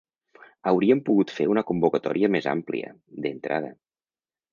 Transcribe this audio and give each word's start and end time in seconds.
Hauríem 0.69 1.01
pogut 1.09 1.33
fer 1.39 1.45
una 1.55 1.63
convocatòria 1.71 2.31
més 2.37 2.47
àmplia, 2.53 2.89
d’entrada. 3.27 3.71